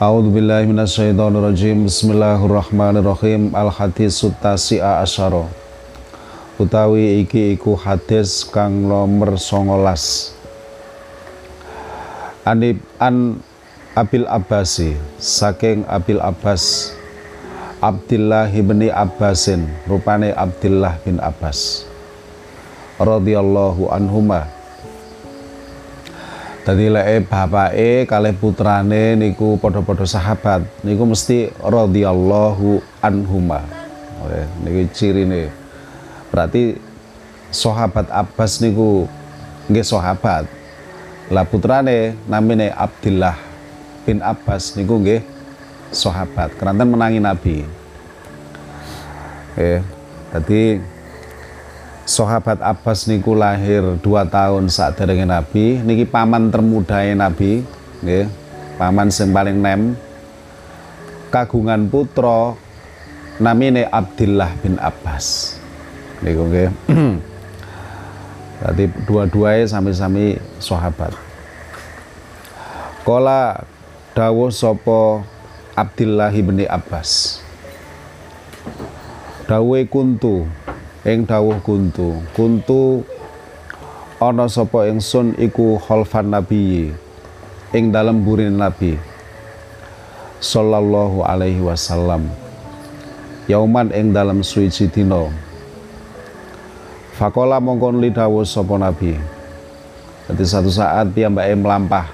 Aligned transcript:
A'udzu 0.00 0.32
billahi 0.32 0.64
minasyaitonir 0.64 1.44
rajim. 1.44 1.84
Bismillahirrahmanirrahim. 1.84 3.52
Al 3.52 3.68
hadis 3.68 4.24
tasi'a 4.40 5.04
asyara. 5.04 5.44
Utawi 6.56 7.20
iki 7.20 7.52
iku 7.52 7.76
hadis 7.76 8.48
kang 8.48 8.88
nomor 8.88 9.36
19. 9.36 9.76
Anib 12.48 12.80
an 12.96 13.44
Abil 13.92 14.24
Abbasi 14.24 14.96
saking 15.20 15.84
Abil 15.84 16.16
Abbas 16.16 16.96
Abdullah 17.84 18.48
bin 18.48 18.88
Abbasin 18.88 19.68
rupane 19.84 20.32
Abdullah 20.32 20.96
bin 21.04 21.20
Abbas 21.20 21.84
radhiyallahu 22.96 23.92
anhuma 23.92 24.48
Dadi 26.60 26.92
leke 26.92 27.24
bapake 27.24 28.04
kalih 28.04 28.36
putrane 28.36 29.16
niku 29.16 29.56
padha-padha 29.56 30.04
sahabat 30.04 30.60
niku 30.84 31.08
mesti 31.08 31.48
radhiyallahu 31.56 32.84
anhuma. 33.00 33.64
Oke, 34.20 34.44
niki 34.60 34.82
cirine. 34.92 35.48
Berarti 36.28 36.76
sahabat 37.48 38.12
Abbas 38.12 38.60
niku 38.60 39.08
nggih 39.72 39.86
sahabat. 39.88 40.44
Lah 41.32 41.48
putrane 41.48 42.12
namine 42.28 42.68
Abdullah 42.76 43.40
bin 44.04 44.20
Abbas 44.20 44.76
niku 44.76 45.00
nggih 45.00 45.24
sahabat. 45.88 46.60
Keranten 46.60 46.92
menangi 46.92 47.24
Nabi. 47.24 47.64
Oke, 49.56 49.80
tadi 50.28 50.76
sahabat 52.08 52.60
Abbas 52.60 53.08
niku 53.08 53.36
lahir 53.36 53.82
dua 54.00 54.24
tahun 54.28 54.68
saat 54.72 54.96
derenge 54.96 55.26
Nabi. 55.26 55.80
Niki 55.80 56.04
paman 56.08 56.48
termudahe 56.48 57.12
Nabi 57.16 57.64
nggih. 58.04 58.26
Paman 58.80 59.12
sing 59.12 59.32
paling 59.32 59.60
nem. 59.60 59.96
Kagungan 61.30 61.86
putra 61.86 62.56
namine 63.38 63.86
Abdullah 63.88 64.50
bin 64.60 64.76
Abbas. 64.80 65.56
Niku 66.24 66.48
nggih. 66.48 66.70
Berarti 68.60 68.84
dua-duanya 69.08 69.64
sami-sami 69.64 70.36
sahabat. 70.60 71.16
Kala 73.08 73.64
dawuh 74.12 74.52
sapa 74.52 75.24
Abdullah 75.72 76.28
bin 76.28 76.60
Abbas. 76.68 77.40
Dawuhe 79.48 79.88
kuntu 79.88 80.44
ing 81.04 81.24
dawuh 81.24 81.56
kuntu. 81.64 82.20
Kuntu 82.36 83.04
ana 84.20 84.44
sapa 84.52 84.84
ingsun 84.92 85.32
iku 85.40 85.80
khalfan 85.80 86.28
nabi 86.28 86.92
ing 87.72 87.88
dalem 87.88 88.20
burin 88.20 88.60
nabi 88.60 89.00
sallallahu 90.44 91.24
alaihi 91.24 91.64
wasallam. 91.64 92.28
Yauman 93.48 93.88
ing 93.96 94.12
dalem 94.12 94.44
suci 94.44 94.92
dina. 94.92 95.32
Fakola 97.16 97.60
mongkon 97.60 98.00
li 98.00 98.12
dawuh 98.12 98.44
sapa 98.44 98.76
nabi. 98.76 99.16
Jadi 100.28 100.44
satu 100.46 100.70
saat 100.70 101.10
dia 101.16 101.32
mbak 101.32 101.48
melampah 101.58 102.06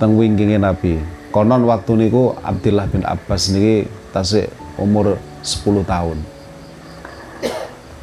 teng 0.00 0.16
wingkinge 0.16 0.56
nabi. 0.56 0.98
Konon 1.30 1.68
waktu 1.68 2.00
niku 2.00 2.32
Abdullah 2.40 2.88
bin 2.88 3.04
Abbas 3.04 3.52
niki 3.52 3.84
tasik 4.08 4.48
umur 4.80 5.20
10 5.44 5.84
tahun 5.84 6.35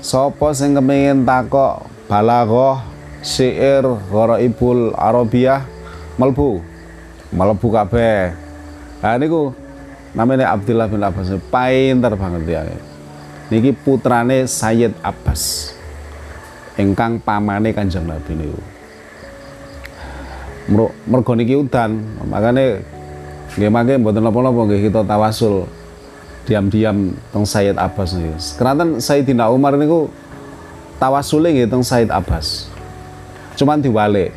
Sopo 0.01 0.53
sing 0.55 0.77
kepengin 0.77 1.27
takok 1.27 1.89
balaghah 2.07 2.84
syair 3.25 3.83
gharaibul 4.12 4.95
arabiyah 4.95 5.67
melbu. 6.21 6.62
Melbu 7.34 7.69
kabeh. 7.75 8.33
Nah 9.03 9.19
niku 9.19 9.51
namanya 10.15 10.55
Abdullah 10.55 10.87
bin 10.87 11.03
Abbas. 11.03 11.35
Pinter 11.51 12.12
banget 12.15 12.43
ya 12.47 12.62
niki 13.51 13.75
putrane 13.75 14.47
Sayyid 14.47 14.95
Abbas. 15.03 15.75
Ingkang 16.77 17.19
pamane 17.23 17.73
Kanjeng 17.75 18.06
Nabi 18.06 18.33
niku. 18.37 18.61
Mergo 21.06 21.33
niki 21.35 21.59
udan. 21.59 21.99
Makane 22.31 22.83
nggih 23.56 23.71
mangke 23.73 23.97
mboten 23.97 24.21
napa-napa 24.21 24.61
nggih 24.69 24.91
kita 24.91 25.01
tawasul 25.06 25.65
diam-diam 26.47 27.12
teng 27.34 27.45
Sayyid 27.45 27.75
Abbas 27.77 28.15
nih. 28.15 28.31
Kenapa 28.55 28.87
Sayyidina 29.03 29.51
Umar 29.51 29.75
niku 29.75 30.07
tawasule 31.03 31.51
nggih 31.53 31.69
teng 31.69 31.83
Sayyid 31.83 32.09
Abbas. 32.09 32.71
Cuman 33.59 33.83
diwale. 33.83 34.31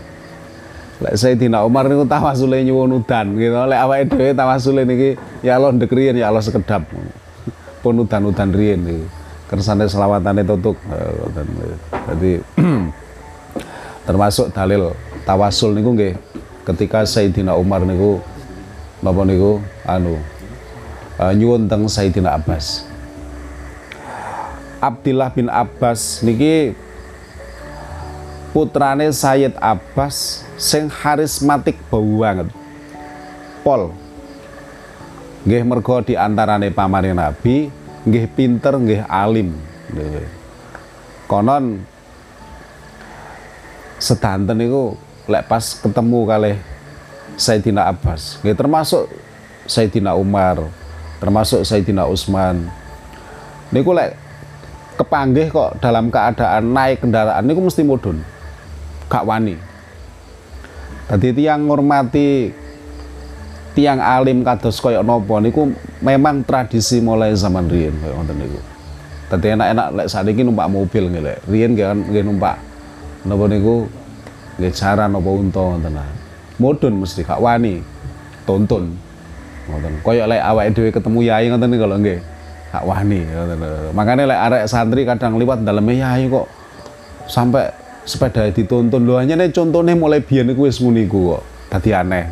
Lek 0.99 1.13
Sayyidina 1.15 1.63
Umar 1.63 1.85
niku 1.85 2.03
tawasule 2.09 2.65
nyuwun 2.65 2.99
udan 2.99 3.37
gitu. 3.37 3.55
Lek 3.69 3.79
awake 3.79 4.05
dhewe 4.09 4.31
tawasule 4.33 4.81
niki 4.83 5.15
ya 5.45 5.55
Allah 5.61 5.71
ndek 5.71 5.93
ya 5.93 6.27
Allah 6.27 6.41
sekedap. 6.41 6.83
Pun 7.79 7.95
udan-udan 8.01 8.49
riyen 8.51 8.81
niki. 8.83 9.05
Kersane 9.45 9.85
selawatane 9.85 10.41
tutuk. 10.43 10.75
Jadi 12.09 12.41
termasuk 14.09 14.49
dalil 14.49 14.97
tawasul 15.29 15.77
niku 15.77 15.93
nggih 15.93 16.13
ketika 16.65 17.05
Sayyidina 17.05 17.53
Umar 17.53 17.85
niku 17.85 18.17
napa 19.05 19.21
niku 19.21 19.61
anu 19.85 20.17
uh, 21.19 21.35
nyuwun 21.35 21.67
teng 21.67 21.85
Sayyidina 21.85 22.39
Abbas. 22.39 22.87
Abdullah 24.79 25.27
bin 25.35 25.51
Abbas 25.51 26.23
niki 26.23 26.71
putrane 28.55 29.11
Sayyid 29.11 29.59
Abbas 29.59 30.47
sing 30.55 30.87
harismatik 30.87 31.75
banget. 31.91 32.47
Pol. 33.59 33.91
Nggih 35.43 35.63
mergo 35.67 35.99
di 36.03 36.15
antarane 36.15 36.71
pamane 36.71 37.11
Nabi, 37.11 37.67
nggih 38.07 38.25
pinter, 38.31 38.75
nggih 38.75 39.03
alim. 39.07 39.55
Konon 41.27 41.83
sedanten 43.99 44.55
niku 44.55 44.95
lek 45.27 45.47
pas 45.47 45.75
ketemu 45.75 46.19
kali 46.23 46.53
Sayyidina 47.35 47.87
Abbas, 47.87 48.39
nggih 48.43 48.55
termasuk 48.55 49.11
Sayyidina 49.67 50.15
Umar, 50.15 50.71
termasuk 51.19 51.61
Sayyidina 51.67 52.07
Utsman 52.07 52.67
niku 53.69 53.93
lek 53.95 54.15
kepanggih 54.99 55.51
kok 55.51 55.79
dalam 55.79 56.11
keadaan 56.11 56.73
naik 56.73 57.03
kendaraan 57.03 57.43
niku 57.45 57.63
mesti 57.63 57.83
mudun 57.85 58.19
gak 59.07 59.23
wani 59.23 59.55
tadi 61.07 61.31
tiang 61.35 61.67
ngurmati 61.69 62.51
tiang 63.79 64.03
alim 64.03 64.43
kados 64.43 64.81
koyok 64.83 65.07
nopo 65.07 65.39
niku 65.39 65.71
memang 66.03 66.43
tradisi 66.43 66.99
mulai 66.99 67.31
zaman 67.31 67.71
riyen 67.71 67.95
koyo 67.95 68.13
ngoten 68.19 68.35
niku. 68.35 68.59
Dadi 69.29 69.47
enak-enak 69.55 69.87
lek 69.95 70.07
sakniki 70.09 70.41
numpak 70.41 70.67
mobil 70.67 71.03
nggih 71.07 71.23
lek. 71.23 71.37
Riyen 71.47 71.71
nggih 71.77 72.23
numpak 72.27 72.59
napa 73.23 73.45
niku 73.47 73.87
nggih 74.59 74.73
jaran 74.75 75.15
napa 75.15 75.29
unta 75.29 75.63
ngoten 75.63 75.95
Mudun 76.59 76.93
mesti 76.99 77.23
gak 77.23 77.39
wani 77.39 77.79
tonton. 78.43 78.91
Ngoten. 79.69 79.93
Koyok 80.01 80.25
lek 80.25 80.41
awake 80.41 80.69
dhewe 80.73 80.89
ketemu 80.89 81.19
yai 81.29 81.45
ngoten 81.53 81.69
lho 81.77 81.97
nggih. 82.01 82.19
Gak 82.73 82.83
wani 82.85 83.19
ngoten. 83.29 83.59
Makane 83.93 84.23
lek 84.25 84.39
arek 84.49 84.63
santri 84.65 85.05
kadang 85.05 85.37
liwat 85.37 85.61
daleme 85.61 85.93
yai 85.93 86.25
kok 86.25 86.49
sampai 87.29 87.69
sepeda 88.09 88.49
ditonton 88.49 89.05
lho 89.05 89.21
hanya 89.21 89.37
nih 89.37 89.53
contohnya 89.53 89.93
mulai 89.93 90.25
biyen 90.25 90.49
niku 90.49 90.65
wis 90.65 90.81
nguniku 90.81 91.37
kok. 91.37 91.43
Dadi 91.69 91.89
aneh. 91.93 92.25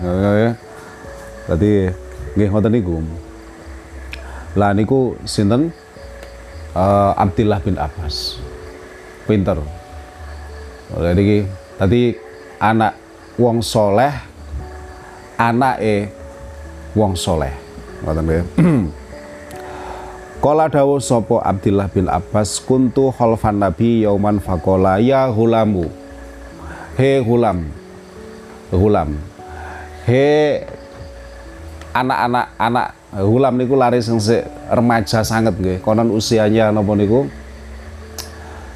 Dadi 1.45 1.71
nggih 2.33 2.49
ngoten 2.49 2.71
niku. 2.73 2.97
Lah 4.57 4.73
niku 4.73 5.13
sinten? 5.23 5.69
Uh, 6.77 7.13
Abdillah 7.17 7.57
bin 7.61 7.77
Abbas. 7.77 8.37
Pinter. 9.25 9.57
Jadi 10.87 11.43
tadi 11.75 12.15
anak 12.61 12.95
wong 13.37 13.59
soleh, 13.59 14.13
anak 15.35 15.77
e 15.83 16.09
wong 16.97 17.13
soleh. 17.13 17.53
Ngoten 18.01 18.25
nggih. 18.25 18.43
Kala 20.37 20.69
dawuh 20.69 21.01
sapa 21.01 21.41
Abdillah 21.41 21.89
bin 21.89 22.05
Abbas 22.05 22.61
kuntu 22.61 23.09
khalfan 23.09 23.57
Nabi 23.57 24.05
yauman 24.05 24.37
faqala 24.37 25.01
ya 25.01 25.29
hulamu. 25.29 25.89
He 26.93 27.21
hulam. 27.21 27.69
Hulam. 28.69 29.17
He 30.05 30.61
anak-anak 31.93 32.45
anak 32.61 32.87
hulam 33.17 33.53
niku 33.57 33.73
lari 33.73 33.97
sing 33.97 34.21
remaja 34.69 35.25
sangat 35.25 35.57
nggih. 35.57 35.81
Konon 35.81 36.13
usianya 36.13 36.69
napa 36.69 36.93
niku 36.93 37.25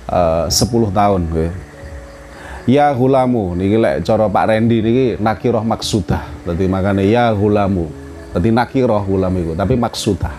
eh, 0.10 0.46
uh, 0.50 0.90
10 0.90 0.98
tahun 0.98 1.22
nggih. 1.30 1.52
Ya 2.70 2.94
hulamu 2.94 3.54
niki 3.58 3.78
lek 3.78 4.06
cara 4.06 4.30
Pak 4.30 4.46
Rendi 4.50 4.82
niki 4.82 5.06
nakiroh 5.22 5.62
maksudah. 5.62 6.26
Dadi 6.46 6.66
makane 6.66 7.06
ya 7.06 7.34
hulamu. 7.38 8.01
Dadi 8.32 8.48
nakiroh 8.48 9.04
hulam 9.04 9.36
iku 9.36 9.52
tapi 9.60 9.76
maksudah. 9.76 10.32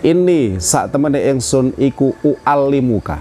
Ini 0.00 0.56
saat 0.56 0.88
temene 0.94 1.20
ingsun 1.28 1.76
iku 1.76 2.16
ualimuka 2.24 3.18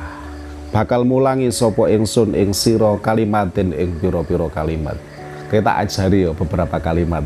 bakal 0.71 1.03
mulangi 1.03 1.51
sopo 1.51 1.89
ingsun 1.91 2.37
ing 2.37 2.55
siro 2.55 3.01
kalimatin 3.03 3.75
ing 3.75 3.99
piro-piro 3.99 4.47
kalimat. 4.47 4.95
Kita 5.51 5.79
ajari 5.79 6.27
yo 6.27 6.31
beberapa 6.35 6.79
kalimat 6.79 7.23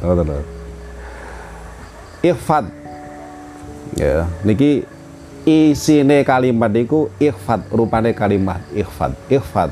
ikhfat. 2.25 2.65
Ya 3.99 4.25
niki 4.41 4.87
isine 5.45 6.25
kalimat 6.25 6.73
niku 6.73 7.13
ikhfat 7.21 7.69
rupane 7.69 8.17
kalimat 8.17 8.63
ikhfat. 8.73 9.13
Ikhfat. 9.29 9.69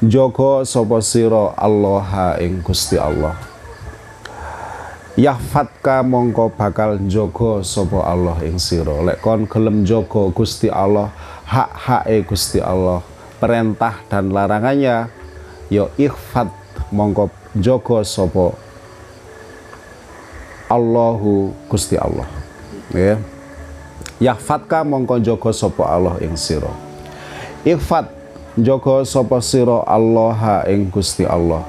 Jogo 0.00 0.64
sopo 0.66 0.98
siro 1.04 1.52
Allah 1.54 2.34
ing 2.40 2.64
Gusti 2.64 2.96
Allah 2.96 3.49
Yahfatka 5.20 6.00
mongko 6.00 6.48
bakal 6.56 6.96
jogo 7.04 7.60
sopo 7.60 8.00
Allah 8.00 8.40
ing 8.40 8.56
siro 8.56 9.04
lek 9.04 9.20
kon 9.20 9.44
gelem 9.44 9.84
jogo 9.84 10.32
Gusti 10.32 10.72
Allah 10.72 11.12
hak 11.44 12.08
e 12.08 12.24
Gusti 12.24 12.56
Allah 12.56 13.04
perintah 13.36 14.00
dan 14.08 14.32
larangannya 14.32 15.12
yo 15.68 15.92
ikhfat 16.00 16.48
mongko 16.88 17.28
jogo 17.52 18.00
sopo 18.00 18.56
Allahu 20.72 21.52
Gusti 21.68 22.00
Allah. 22.00 22.24
Ya 22.96 23.20
Yahfatka 24.24 24.88
mongko 24.88 25.20
jogo 25.20 25.52
sopo 25.52 25.84
Allah 25.84 26.16
ing 26.24 26.32
siro 26.40 26.72
ikhfat 27.68 28.08
jogo 28.56 29.04
sopo 29.04 29.36
siro 29.44 29.84
Allah 29.84 30.64
ing 30.64 30.88
Gusti 30.88 31.28
Allah 31.28 31.60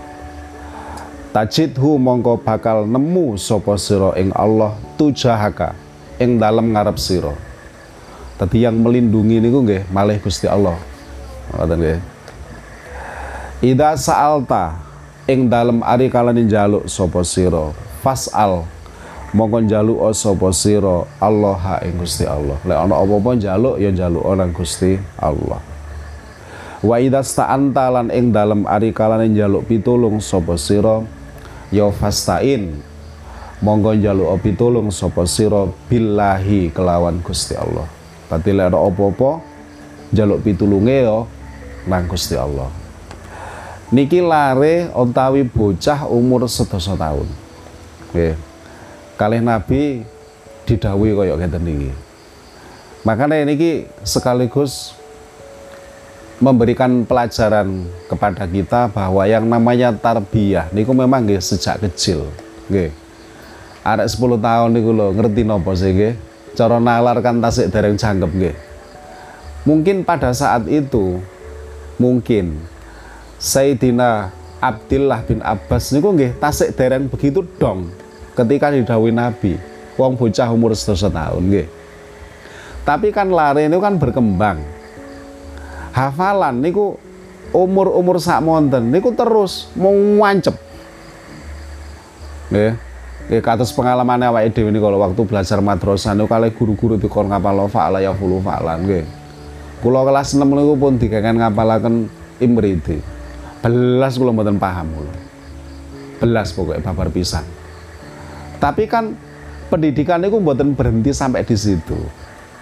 tajidhu 1.31 1.95
mongko 1.95 2.39
bakal 2.43 2.83
nemu 2.83 3.39
sopo 3.39 3.75
siro 3.79 4.11
ing 4.19 4.35
Allah 4.35 4.75
tujahaka 4.99 5.75
ing 6.19 6.37
dalam 6.37 6.75
ngarep 6.75 6.99
siro 6.99 7.51
tadi 8.41 8.65
yang 8.65 8.81
melindungi 8.81 9.37
niku 9.37 9.61
nggih 9.61 9.85
malih 9.93 10.17
Gusti 10.17 10.49
Allah. 10.49 10.73
Ngoten 11.53 11.77
nggih. 11.77 11.99
Ida 13.61 13.93
sa'alta 13.93 14.81
ing 15.29 15.45
dalam 15.45 15.85
ari 15.85 16.09
kalane 16.09 16.41
njaluk 16.49 16.89
sapa 16.89 17.21
sira 17.21 17.69
fasal 18.01 18.65
mongko 19.37 19.61
njaluk 19.61 20.01
sapa 20.17 20.49
sira 20.57 21.05
Allah 21.21 21.85
ing 21.85 22.01
Gusti 22.01 22.25
Allah. 22.25 22.57
Lek 22.65 22.73
ana 22.81 22.97
apa-apa 22.97 23.37
njaluk 23.37 23.77
ya 23.77 23.93
njaluk 23.93 24.25
orang 24.25 24.49
Gusti 24.49 24.97
Allah. 25.21 25.61
Wa 26.81 26.97
idza 26.97 27.21
sta'anta 27.21 27.93
lan 27.93 28.09
ing 28.09 28.33
dalam 28.33 28.65
ari 28.65 28.89
kalane 28.89 29.29
njaluk 29.29 29.69
pitulung 29.69 30.17
sapa 30.17 30.57
sira 30.57 31.05
ya 31.71 31.89
fastain. 31.89 32.83
Monggo 33.61 33.93
njaluk 33.93 34.41
pitulung 34.41 34.89
sapa 34.89 35.23
sira 35.29 35.69
billahi 35.85 36.73
kelawan 36.73 37.21
Gusti 37.21 37.53
Allah. 37.53 37.85
Dadi 38.25 38.57
lek 38.57 38.73
apa-apa 38.73 39.37
njaluk 40.09 40.41
pitulunge 40.41 40.97
ya 41.05 41.23
nang 41.85 42.05
Gusti 42.09 42.33
Allah. 42.35 42.69
Niki 43.91 44.23
lare 44.23 44.87
utawi 44.95 45.43
bocah 45.43 46.07
umur 46.07 46.47
sedasa 46.47 46.95
tahun. 46.95 47.27
Nggih. 48.15 48.35
Kalih 49.19 49.41
nabi 49.43 50.07
didhawuhi 50.63 51.11
kaya 51.13 51.35
ngeten 51.35 51.61
niki. 51.61 51.91
Makanya 53.03 53.43
niki 53.45 53.91
sekaligus 54.07 54.95
memberikan 56.41 57.05
pelajaran 57.05 57.85
kepada 58.09 58.49
kita 58.49 58.89
bahwa 58.89 59.21
yang 59.29 59.45
namanya 59.45 59.93
tarbiyah 59.93 60.73
niku 60.73 60.89
memang 60.89 61.29
nggih 61.29 61.37
sejak 61.37 61.77
kecil 61.85 62.25
nggih. 62.65 62.89
Arek 63.85 64.09
10 64.09 64.41
tahun 64.41 64.69
niku 64.73 64.89
lho 64.89 65.13
ngerti 65.13 65.45
nopo 65.45 65.77
sih 65.77 65.93
nggih? 65.93 66.13
Cara 66.57 66.81
nalar 66.81 67.21
kan 67.21 67.37
tasik 67.37 67.69
dereng 67.69 67.93
jangkep 67.93 68.31
nggih. 68.33 68.55
Mungkin 69.69 70.01
pada 70.01 70.33
saat 70.33 70.65
itu 70.65 71.21
mungkin 72.01 72.57
Sayyidina 73.37 74.33
Abdullah 74.57 75.21
bin 75.21 75.45
Abbas 75.45 75.93
niku 75.93 76.09
nggih 76.09 76.41
tasik 76.41 76.73
dereng 76.73 77.05
begitu 77.05 77.45
dong 77.61 77.93
ketika 78.33 78.73
didhawuhi 78.73 79.13
Nabi. 79.13 79.61
Wong 79.93 80.17
bocah 80.17 80.49
umur 80.49 80.73
11 80.73 81.13
tahun 81.13 81.43
nggih. 81.53 81.67
Tapi 82.81 83.13
kan 83.13 83.29
lari 83.29 83.69
ini 83.69 83.77
kan 83.77 84.01
berkembang 84.01 84.80
hafalan 85.91 86.63
niku 86.63 86.95
umur-umur 87.51 88.19
sak 88.19 88.39
monten 88.43 88.91
niku 88.91 89.11
terus 89.11 89.67
mau 89.75 89.91
nggih. 92.51 92.73
Nggih 93.31 93.41
kados 93.43 93.71
pengalaman 93.71 94.27
awake 94.27 94.51
dhewe 94.55 94.71
niku 94.71 94.87
waktu 94.91 95.21
belajar 95.23 95.59
madrasah 95.63 96.15
niku 96.15 96.27
kali 96.27 96.51
guru-guru 96.51 96.95
dikon 96.99 97.31
ngapal 97.31 97.67
fa'ala 97.71 98.03
ya 98.03 98.11
fulu 98.15 98.43
fa'lan 98.43 98.83
nggih. 98.87 99.03
Kula 99.81 100.05
kelas 100.05 100.37
6 100.37 100.43
niku 100.45 100.73
pun 100.77 100.99
digangen 100.99 101.41
ngapalaken 101.41 102.05
imriti 102.37 103.01
belas 103.61 104.17
kula 104.17 104.33
mboten 104.33 104.57
paham 104.57 104.89
kula. 104.93 105.15
Belas 106.21 106.53
pokoknya 106.53 106.85
babar 106.85 107.09
pisan. 107.09 107.45
Tapi 108.61 108.85
kan 108.85 109.17
pendidikan 109.73 110.21
itu 110.21 110.37
mboten 110.37 110.77
berhenti 110.77 111.15
sampai 111.15 111.41
di 111.47 111.57
situ 111.57 111.97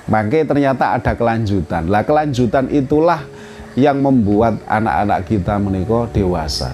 Makanya 0.09 0.45
ternyata 0.49 0.97
ada 0.97 1.13
kelanjutan. 1.13 1.85
Lah 1.85 2.01
kelanjutan 2.01 2.65
itulah 2.73 3.21
yang 3.77 4.01
membuat 4.01 4.57
anak-anak 4.65 5.29
kita 5.29 5.61
menikah 5.61 6.09
dewasa. 6.09 6.73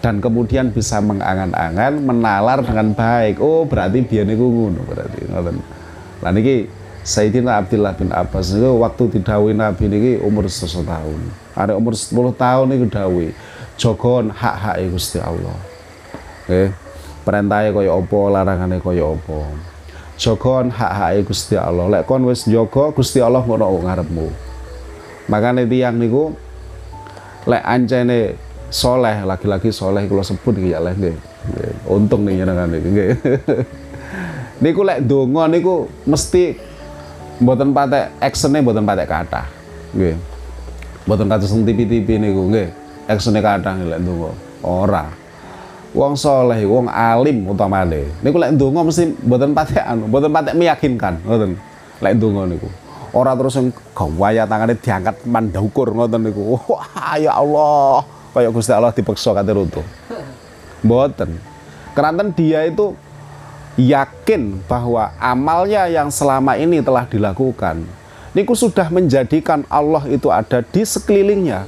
Dan 0.00 0.20
kemudian 0.20 0.72
bisa 0.72 1.00
mengangan-angan, 1.00 2.00
menalar 2.00 2.60
dengan 2.64 2.92
baik. 2.92 3.40
Oh, 3.40 3.64
berarti 3.64 4.04
biar 4.04 4.28
niku 4.28 4.48
ngono 4.48 4.80
berarti. 4.84 5.28
Lah 6.20 6.32
niki 6.32 6.68
Sayyidina 7.00 7.64
Abdullah 7.64 7.96
bin 7.96 8.12
Abbas 8.12 8.52
itu 8.52 8.68
waktu 8.80 9.02
didhawuhi 9.16 9.56
Nabi 9.56 9.88
niki 9.88 10.12
umur 10.20 10.44
100 10.44 10.84
tahun. 10.84 11.20
Ada 11.56 11.72
umur 11.76 11.96
10 11.96 12.36
tahun 12.36 12.64
niku 12.68 12.84
dawuhi 12.92 13.32
jogon 13.80 14.28
hak-hak 14.28 14.84
Gusti 14.92 15.16
Allah. 15.20 15.56
Nggih. 16.48 16.68
Perintahnya 17.20 17.76
kaya 17.76 17.92
apa, 17.92 18.20
larangannya 18.32 18.76
kaya 18.80 19.04
apa 19.04 19.69
jogon 20.20 20.68
hak-hake 20.68 21.24
Gusti 21.24 21.56
Allah. 21.56 21.88
Lek 21.88 22.04
kon 22.04 22.28
wis 22.28 22.44
njaga 22.44 22.92
Gusti 22.92 23.24
Allah 23.24 23.40
ngono 23.40 23.80
ngarepmu. 23.80 24.28
Makane 25.32 25.64
tiyang 25.64 25.96
niku 25.96 26.36
lek 27.48 27.64
ancene 27.64 28.36
soleh 28.68 29.24
laki-laki 29.24 29.72
soleh 29.72 30.04
kula 30.04 30.20
sebut 30.20 30.60
iki 30.60 30.76
ya 30.76 30.84
nggih. 30.84 31.16
Untung 31.88 32.28
nih 32.28 32.44
jenengan 32.44 32.68
iki 32.68 32.90
niku 34.62 34.84
lek 34.84 35.00
donga 35.08 35.48
niku 35.48 35.88
mesti 36.04 36.52
mboten 37.40 37.72
patek 37.72 38.12
actione 38.20 38.60
mboten 38.60 38.84
patek 38.84 39.08
kathah. 39.08 39.48
Nggih. 39.96 40.20
Mboten 41.08 41.26
kados 41.32 41.48
TV-TV 41.48 42.20
niku 42.20 42.52
nggih. 42.52 42.68
Actione 43.08 43.40
kathah 43.40 43.74
lek 43.80 44.00
donga. 44.04 44.36
Ora. 44.60 45.08
Wong 45.90 46.14
soleh 46.14 46.62
wong 46.66 46.86
alim 46.90 47.46
utamane. 47.46 48.10
Niku 48.22 48.36
lek 48.38 48.54
ndonga 48.54 48.86
mesti 48.86 49.10
mboten 49.26 49.50
patek 49.54 49.84
anu 49.84 50.06
mboten 50.06 50.30
patek 50.30 50.54
meyakinkan 50.54 51.22
ngoten. 51.26 51.58
Lek 52.00 52.12
ndonga 52.18 52.46
niku. 52.46 52.68
Ora 53.10 53.34
terus 53.34 53.58
gawaya 53.90 54.46
tangane 54.46 54.78
diangkat 54.78 55.26
mandaukur 55.26 55.90
ngoten 55.90 56.20
niku. 56.30 56.56
Wah 56.70 57.18
ya 57.18 57.34
Allah. 57.34 58.06
Kaya 58.30 58.48
Gusti 58.54 58.70
Allah 58.70 58.94
dipeksa 58.94 59.34
kate 59.34 59.50
runtuh. 59.50 59.86
Mboten. 60.86 61.34
Keranten 61.90 62.30
dia 62.30 62.62
itu 62.62 62.94
yakin 63.74 64.62
bahwa 64.70 65.10
amalnya 65.18 65.90
yang 65.90 66.10
selama 66.10 66.54
ini 66.54 66.78
telah 66.82 67.06
dilakukan 67.06 67.82
niku 68.34 68.54
sudah 68.54 68.86
menjadikan 68.90 69.66
Allah 69.66 70.06
itu 70.06 70.30
ada 70.30 70.62
di 70.62 70.82
sekelilingnya 70.86 71.66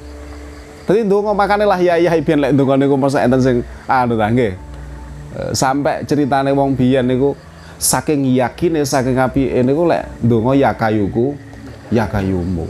jadi 0.83 1.07
ndonga 1.07 1.31
makane 1.31 1.63
lah 1.63 1.79
ya 1.79 1.95
ya 1.95 2.11
biyen 2.19 2.43
lek 2.43 2.53
ndonga 2.59 2.75
niku 2.75 2.99
masa 2.99 3.23
enten 3.23 3.39
sing 3.39 3.57
anu 3.87 4.19
ta. 4.19 4.29
Eh, 4.33 4.55
sampai 5.55 6.05
ceritane 6.05 6.51
wong 6.51 6.75
biyen 6.75 7.07
niku 7.07 7.39
saking 7.79 8.27
yakine 8.35 8.83
saking 8.83 9.17
apike 9.17 9.63
niku 9.63 9.87
lek 9.87 10.11
ndonga 10.21 10.53
ya 10.59 10.75
kayuku 10.75 11.39
ya 11.95 12.11
kayumu. 12.11 12.67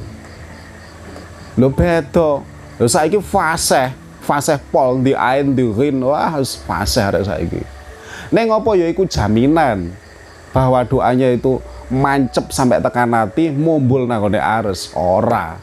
Lho 1.56 1.68
beda. 1.72 2.44
Lho 2.80 2.88
saiki 2.88 3.20
fase, 3.20 3.92
fase 4.24 4.56
pol 4.72 5.00
di 5.00 5.12
ain 5.16 5.52
di 5.56 5.64
rin 5.64 6.00
wah 6.00 6.32
harus 6.32 6.56
fase 6.56 7.00
arek 7.00 7.24
saiki. 7.24 7.60
Neng 8.32 8.48
apa 8.52 8.76
ya 8.76 8.88
iku 8.88 9.04
jaminan 9.04 9.92
bahwa 10.52 10.84
doanya 10.84 11.32
itu 11.32 11.60
mancep 11.92 12.48
sampai 12.52 12.80
tekan 12.80 13.12
hati 13.12 13.52
mumbul 13.52 14.08
nangone 14.08 14.40
ares 14.40 14.92
ora. 14.96 15.56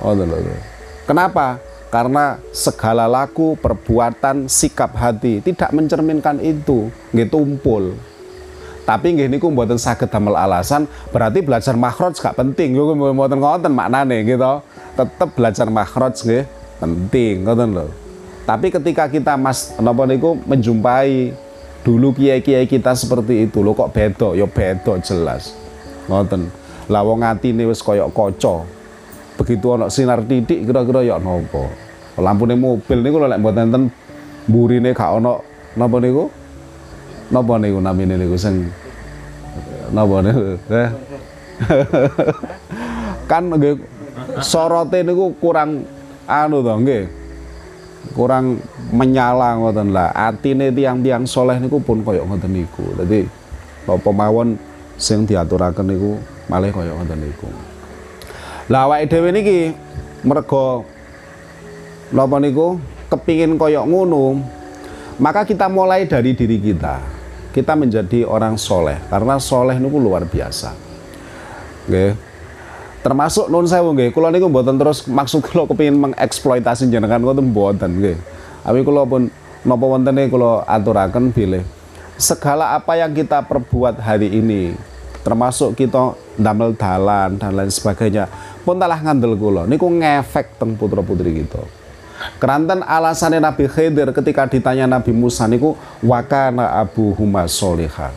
Oh, 0.00 0.12
lho. 0.12 0.75
Kenapa? 1.06 1.62
Karena 1.86 2.42
segala 2.50 3.06
laku, 3.06 3.54
perbuatan, 3.62 4.50
sikap 4.50 4.90
hati 4.98 5.38
tidak 5.38 5.70
mencerminkan 5.70 6.42
itu, 6.42 6.90
nggih 7.14 7.30
tumpul. 7.30 7.94
Tapi 8.82 9.14
nggih 9.14 9.30
niku 9.30 9.50
mboten 9.50 9.78
saged 9.78 10.10
damel 10.10 10.34
alasan, 10.34 10.90
berarti 11.14 11.42
belajar 11.42 11.78
makhraj 11.78 12.18
gak 12.18 12.38
penting. 12.38 12.74
Yo 12.74 12.90
mboten 12.94 13.38
ngoten 13.38 13.70
maknane 13.74 14.26
gitu. 14.26 14.62
Tetep 14.98 15.30
belajar 15.34 15.66
makhraj 15.70 16.14
nggih 16.26 16.44
penting, 16.82 17.46
ngoten 17.46 17.70
lho. 17.70 17.86
Tapi 18.46 18.70
ketika 18.70 19.10
kita 19.10 19.34
Mas 19.34 19.74
napa 19.78 20.06
niku 20.06 20.38
menjumpai 20.46 21.34
dulu 21.82 22.14
kiai-kiai 22.14 22.66
kita 22.66 22.94
seperti 22.98 23.46
itu 23.46 23.62
lho 23.62 23.74
kok 23.74 23.90
beda, 23.94 24.34
ya 24.34 24.46
beda 24.46 24.98
jelas. 25.02 25.54
Ngoten. 26.10 26.50
Lah 26.86 27.02
wong 27.02 27.26
atine 27.26 27.66
wis 27.66 27.82
kaya 27.82 28.06
kaca, 28.06 28.62
begitu 29.36 29.76
ono 29.76 29.86
sinar 29.92 30.24
titik 30.24 30.64
kira-kira 30.64 31.04
ya 31.04 31.20
nopo? 31.20 31.68
Lampune 32.16 32.56
mobil 32.56 32.98
niku 33.04 33.16
lek 33.20 33.40
mboten 33.40 33.68
enten 33.68 33.84
burine 34.48 34.96
gak 34.96 35.20
ono 35.20 35.44
napa 35.76 35.96
niku? 36.00 36.24
Napa 37.28 37.60
niku 37.60 37.78
namine 37.84 38.16
niku 38.16 38.36
sing 38.40 38.72
napa 39.92 40.24
niku? 40.24 40.56
Eh? 40.72 40.88
Kan 43.30 43.52
nggih 43.52 43.76
sorote 44.40 45.04
niku 45.04 45.36
kurang 45.36 45.84
anu 46.24 46.64
to 46.64 46.72
nggih. 46.80 47.04
Kurang 48.16 48.62
menyala 48.94 49.60
ngoten 49.60 49.92
lah. 49.92 50.14
Atine 50.16 50.72
tiang-tiang 50.72 51.28
soleh 51.28 51.60
niku 51.60 51.82
pun 51.84 52.00
koyo 52.00 52.24
ngoten 52.24 52.54
niku. 52.56 52.96
Dadi 52.96 53.28
apa 53.84 54.10
mawon 54.10 54.56
sing 54.96 55.28
diaturaken 55.28 55.84
niku 55.92 56.16
malih 56.48 56.72
koyo 56.72 56.96
ngoten 56.96 57.20
niku 57.20 57.65
lah 58.66 58.90
awake 58.90 59.06
dhewe 59.10 59.30
niki 59.30 59.58
mergo 60.26 60.82
napa 62.10 62.38
niku 62.42 62.78
kepingin 63.06 63.54
koyok 63.54 63.86
ngono, 63.86 64.42
maka 65.22 65.46
kita 65.46 65.70
mulai 65.70 66.06
dari 66.06 66.34
diri 66.34 66.58
kita. 66.58 66.98
Kita 67.54 67.72
menjadi 67.72 68.28
orang 68.28 68.60
soleh 68.60 69.00
karena 69.08 69.40
soleh 69.40 69.80
niku 69.80 69.96
luar 69.96 70.28
biasa. 70.28 70.76
Nggih. 71.88 72.12
Termasuk 73.00 73.46
nun 73.48 73.64
sewu 73.70 73.94
nggih, 73.94 74.10
kula 74.10 74.34
niku 74.34 74.50
mboten 74.50 74.76
terus 74.76 75.06
maksud 75.06 75.40
kula 75.46 75.64
kepingin 75.70 75.96
mengeksploitasi 76.10 76.90
jenengan 76.90 77.22
ngoten 77.22 77.48
mboten 77.54 77.90
nggih. 78.02 78.18
Tapi 78.66 78.82
kula 78.82 79.06
pun 79.06 79.30
napa 79.66 79.84
wontene 79.86 80.30
kula 80.30 80.62
aturaken 80.66 81.34
bilih 81.34 81.66
segala 82.16 82.72
apa 82.72 82.96
yang 82.96 83.12
kita 83.12 83.44
perbuat 83.44 84.00
hari 84.00 84.32
ini 84.40 84.72
termasuk 85.20 85.76
kita 85.76 86.16
damel 86.38 86.72
dalan 86.72 87.36
dan 87.36 87.52
lain 87.52 87.68
sebagainya 87.68 88.30
pun 88.66 88.82
talah 88.82 88.98
ngandel 88.98 89.38
kula 89.38 89.62
niku 89.70 89.86
ngefek 89.86 90.58
teng 90.58 90.74
putra-putri 90.74 91.38
kita. 91.38 91.62
Keranten 92.42 92.82
alasannya 92.82 93.38
Nabi 93.38 93.70
Khidir 93.70 94.10
ketika 94.10 94.50
ditanya 94.50 94.90
Nabi 94.90 95.14
Musa 95.14 95.46
niku 95.46 95.78
wakana 96.02 96.82
abu 96.82 97.14
huma 97.14 97.46
soliha. 97.46 98.10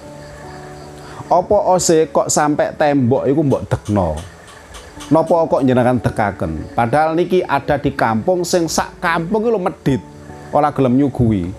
Apa 1.30 1.58
ose 1.70 2.10
kok 2.10 2.26
sampai 2.26 2.74
tembok 2.74 3.30
iku 3.30 3.46
mbok 3.46 3.70
dekno? 3.70 4.18
Napa 5.14 5.46
kok 5.46 5.62
jenengan 5.62 6.02
dekaken? 6.02 6.74
Padahal 6.74 7.14
niki 7.14 7.46
ada 7.46 7.78
di 7.78 7.94
kampung 7.94 8.42
sing 8.42 8.66
sak 8.66 8.98
kampung 8.98 9.46
iki 9.46 9.54
medit, 9.62 10.02
ora 10.50 10.74
gelem 10.74 10.98
nyuguhi. 10.98 11.54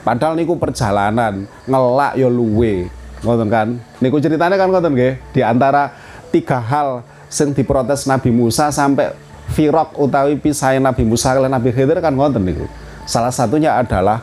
Padahal 0.00 0.32
niku 0.40 0.56
perjalanan 0.56 1.44
ngelak 1.68 2.16
ya 2.16 2.28
luwe. 2.32 2.88
Ngoten 3.20 3.48
kan? 3.52 3.68
Niku 4.00 4.16
ceritanya 4.16 4.56
kan 4.56 4.72
ngoten 4.72 4.96
nggih, 4.96 5.20
di 5.36 5.40
antara 5.44 5.92
tiga 6.32 6.56
hal 6.56 7.04
sing 7.30 7.54
diprotes 7.54 8.10
Nabi 8.10 8.34
Musa 8.34 8.74
sampai 8.74 9.14
firok 9.54 9.94
utawi 9.96 10.34
pisah 10.34 10.74
Nabi 10.82 11.06
Musa 11.06 11.30
kalian 11.30 11.54
Nabi 11.54 11.70
Khidir 11.70 12.02
kan 12.02 12.12
ngoten 12.12 12.42
niku. 12.42 12.66
Salah 13.06 13.30
satunya 13.30 13.78
adalah 13.78 14.22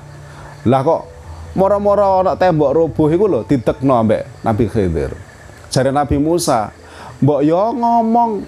lah 0.67 0.81
kok 0.83 1.07
moro-moro 1.55 2.21
ana 2.21 2.35
tembok 2.35 2.75
roboh 2.75 3.07
iku 3.07 3.25
lho 3.25 3.39
ditekno 3.47 3.95
ambek 3.95 4.27
Nabi 4.43 4.67
Khidir. 4.67 5.15
Jare 5.71 5.91
Nabi 5.95 6.19
Musa, 6.19 6.71
mbok 7.23 7.41
yo 7.43 7.71
ngomong 7.75 8.43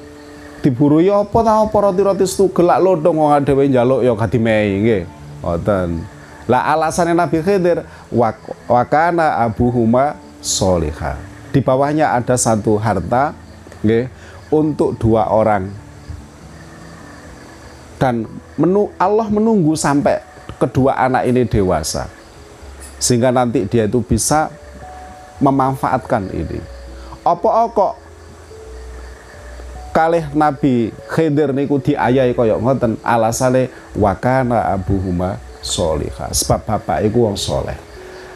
diburu 0.60 1.00
yo 1.00 1.24
apa 1.24 1.39
ta 1.39 1.63
apa 1.63 1.78
roti-roti 1.80 2.28
setugel 2.28 2.68
lak 2.68 2.84
lodong 2.84 3.16
wong 3.16 3.32
dhewe 3.48 3.63
njaluk 3.68 4.04
yo 4.04 4.16
kadimei 4.20 4.75
nggih. 4.84 5.04
Ngoten. 5.39 6.04
Lah 6.51 6.68
alasannya 6.75 7.16
Nabi 7.16 7.39
Khidir 7.39 7.88
wakana 8.68 9.39
abuhuma 9.44 10.20
soliha. 10.44 11.16
Di 11.50 11.60
bawahnya 11.63 12.12
ada 12.16 12.36
satu 12.36 12.75
harta 12.80 13.32
nggih 13.84 14.19
untuk 14.50 14.98
dua 14.98 15.29
orang. 15.29 15.70
Dan 18.00 18.25
menu, 18.58 18.89
Allah 18.98 19.27
menunggu 19.27 19.75
sampai 19.77 20.22
kedua 20.58 20.98
anak 20.98 21.27
ini 21.29 21.46
dewasa. 21.46 22.10
Sehingga 23.00 23.32
nanti 23.32 23.63
dia 23.68 23.88
itu 23.88 24.03
bisa 24.03 24.51
memanfaatkan 25.39 26.32
ini. 26.36 26.60
Apa 27.24 27.68
kok 27.72 27.94
kalih 29.96 30.27
Nabi 30.36 30.91
Khidir 31.12 31.51
niku 31.56 31.79
diayahi 31.79 32.36
kaya 32.36 32.60
ngoten? 32.60 33.00
Alasane 33.03 33.72
wakana 33.96 34.72
abuhuma 34.72 35.39
solihah 35.60 36.32
sebab 36.32 36.63
bapak 36.63 37.03
iku 37.08 37.27
wong 37.27 37.36
soleh. 37.36 37.75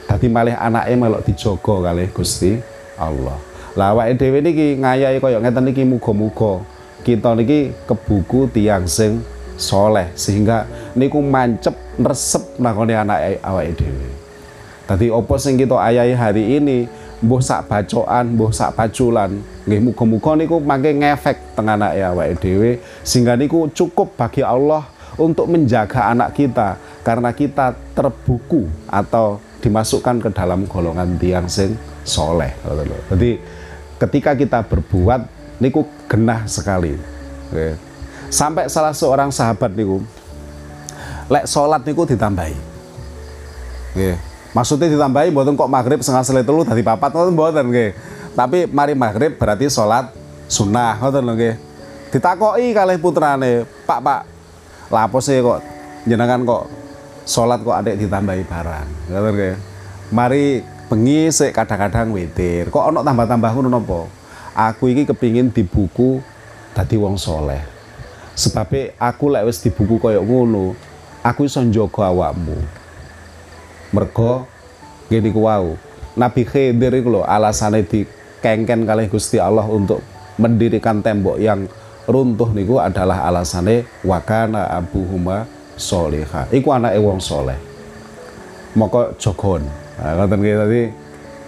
Dadi 0.08 0.27
malih 0.27 0.55
anake 0.60 0.96
melok 1.00 1.24
dijogo 1.24 1.79
kalih 1.79 2.12
Gusti 2.12 2.60
Allah 3.00 3.52
lah 3.74 3.98
awake 3.98 4.22
dhewe 4.22 4.39
niki 4.46 4.77
ngayahi 4.77 5.18
kaya 5.18 5.42
ngeten 5.42 5.63
niki 5.65 5.82
muga-muga. 5.82 6.62
Kita 7.01 7.34
niki 7.34 7.74
kebuku 7.89 8.48
tiang 8.53 8.86
sing 8.86 9.25
soleh 9.58 10.13
sehingga 10.13 10.70
niku 10.94 11.20
mancep 11.20 11.74
resep 11.98 12.62
nangone 12.62 12.94
anak 12.94 13.42
awake 13.42 13.74
dhewe. 13.75 14.10
Dadi 14.86 15.08
apa 15.10 15.34
sing 15.39 15.58
kita 15.58 15.80
ayahi 15.80 16.13
hari 16.13 16.44
ini? 16.62 16.86
Mbuh 17.24 17.39
sak 17.39 17.72
bacokan, 17.72 18.36
mbuh 18.36 18.51
sak 18.51 18.75
paculan, 18.75 19.39
nggih 19.63 19.80
muga-muga 19.80 20.36
niku 20.36 20.60
mangke 20.60 20.92
ngefek 20.92 21.56
teng 21.56 21.72
anake 21.72 22.03
awake 22.03 22.36
dhewe. 22.44 22.72
Sehingga 23.00 23.39
niku 23.39 23.72
cukup 23.72 24.20
bagi 24.20 24.44
Allah 24.44 24.84
untuk 25.15 25.48
menjaga 25.48 26.12
anak 26.12 26.36
kita 26.36 26.75
karena 27.00 27.32
kita 27.32 27.72
terbuku 27.96 28.68
atau 28.92 29.39
dimasukkan 29.63 30.20
ke 30.20 30.30
dalam 30.36 30.68
golongan 30.68 31.15
tiang 31.15 31.48
sing 31.48 31.80
soleh. 32.03 32.51
Jadi 33.08 33.39
ketika 34.03 34.36
kita 34.36 34.60
berbuat 34.67 35.25
niku 35.63 35.88
genah 36.12 36.43
sekali 36.43 37.00
Oke. 37.50 37.79
sampai 38.27 38.67
salah 38.67 38.91
seorang 38.91 39.31
sahabat 39.31 39.72
niku 39.72 40.03
lek 41.31 41.48
sholat 41.48 41.81
niku 41.88 42.03
ditambahi 42.03 42.57
Oke. 43.95 44.12
maksudnya 44.51 44.91
ditambahi 44.91 45.31
buatan 45.31 45.55
kok 45.55 45.72
maghrib 45.72 46.00
setengah 46.03 46.25
selai 46.27 46.43
telu 46.43 46.67
tadi 46.67 46.83
papat 46.83 47.15
ngoten 47.15 47.36
buatan 47.38 47.65
Oke. 47.72 47.95
tapi 48.36 48.67
mari 48.67 48.93
maghrib 48.98 49.39
berarti 49.39 49.72
sholat 49.72 50.12
sunnah 50.51 51.00
ngoten 51.00 51.24
lho 51.24 51.33
nggih 51.39 51.55
ditakoki 52.12 52.75
kalih 52.75 53.00
putrane 53.00 53.63
Pak 53.88 54.00
Pak 54.03 54.22
lapo 54.91 55.24
sih 55.24 55.39
kok 55.39 55.63
jenengan 56.03 56.43
kok 56.43 56.67
sholat 57.24 57.63
kok 57.63 57.75
adek 57.79 57.95
ditambahi 58.03 58.43
barang 58.43 58.88
ngoten 59.15 59.31
nggih 59.31 59.55
mari 60.12 60.73
bengi 60.88 61.32
sik 61.32 61.56
kadang-kadang 61.56 62.12
witir. 62.12 62.68
Kok 62.68 62.92
ono 62.92 63.00
tambah-tambah 63.02 63.52
ngono 63.56 63.70
napa 63.72 64.00
aku 64.54 64.94
iki 64.94 65.10
kepingin 65.10 65.50
di 65.50 65.66
buku 65.66 66.22
dadi 66.74 66.96
wong 67.00 67.18
soleh. 67.18 67.62
Sebab 68.34 68.98
aku 68.98 69.30
lek 69.30 69.46
wis 69.46 69.62
di 69.62 69.70
buku 69.70 70.02
koyo 70.02 70.22
ngono 70.25 70.74
aku 71.22 71.46
iso 71.46 71.62
njogo 71.62 72.02
awakmu. 72.02 72.58
Mergo 73.94 74.50
gini 75.08 75.30
kuau 75.30 75.78
Nabi 76.18 76.42
Khidir 76.46 76.94
iku 76.98 77.10
lho 77.10 77.22
alasane 77.25 77.86
dikengken 77.86 78.86
kalih 78.86 79.10
Gusti 79.10 79.38
Allah 79.38 79.66
untuk 79.66 80.02
mendirikan 80.42 81.06
tembok 81.06 81.38
yang 81.38 81.70
runtuh 82.10 82.50
niku 82.54 82.82
adalah 82.82 83.25
alasane 83.30 83.86
wakana 84.02 84.70
abuhuma 84.74 85.46
soleha. 85.78 86.50
Iku 86.50 86.74
anake 86.74 86.98
wong 86.98 87.22
soleh. 87.22 87.58
Moko 88.74 89.13
jogon 89.22 89.83
nah, 89.98 90.12
ngoten 90.18 90.40
nggih 90.42 90.56
tadi 90.58 90.82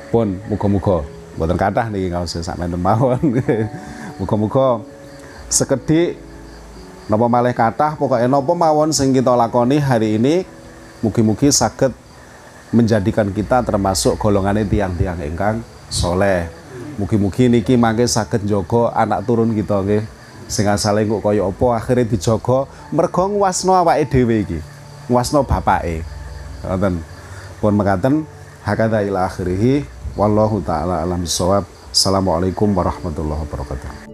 pun 0.10 0.28
muga-muga 0.48 1.16
mboten 1.36 1.58
kathah 1.60 1.92
niki 1.92 2.08
ngaos 2.12 2.36
sakmenten 2.40 2.80
mawon. 2.80 3.20
Muga-muga 4.20 4.80
sekedhik 5.52 6.16
napa 7.12 7.28
malih 7.28 7.52
kathah 7.52 8.00
pokoknya 8.00 8.32
napa 8.32 8.56
mawon 8.56 8.96
sing 8.96 9.12
kita 9.12 9.36
lakoni 9.36 9.78
hari 9.78 10.16
ini 10.16 10.48
mugi-mugi 11.04 11.52
saged 11.52 11.92
menjadikan 12.72 13.30
kita 13.30 13.62
termasuk 13.62 14.16
golongan 14.16 14.64
tiang-tiang 14.64 15.20
ingkang 15.22 15.60
soleh. 15.92 16.48
Mugi-mugi 16.96 17.52
niki 17.52 17.76
mangke 17.76 18.08
saged 18.08 18.48
njogo 18.48 18.88
anak 18.96 19.28
turun 19.28 19.52
kita 19.52 19.84
nggih. 19.84 20.04
Sing 20.46 20.70
asale 20.70 21.10
kok 21.10 21.26
kaya 21.26 21.42
apa 21.42 21.68
akhirnya 21.74 22.06
dijogo 22.06 22.70
mergo 22.94 23.26
ngwasno 23.26 23.74
awake 23.74 24.06
dhewe 24.08 24.36
iki 24.46 24.60
ngwasno 25.12 25.44
bapake. 25.44 26.06
Ngoten. 26.64 27.02
Pun 27.60 27.74
mekaten 27.74 28.30
hakada 28.66 29.06
ila 29.06 29.30
akhirih. 29.30 29.86
Wallahu 30.18 30.66
taala 30.66 31.06
alam 31.06 31.22
bisawab. 31.22 31.70
Assalamualaikum 31.96 32.76
warahmatullahi 32.76 33.46
wabarakatuh 33.48 34.05